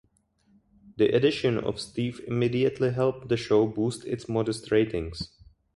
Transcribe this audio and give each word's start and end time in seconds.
The 0.97 1.09
addition 1.15 1.59
of 1.59 1.79
Steve 1.79 2.21
immediately 2.25 2.89
helped 2.89 3.29
the 3.29 3.37
show 3.37 3.67
boost 3.67 4.03
its 4.05 4.27
modest 4.27 4.71
ratings. 4.71 5.29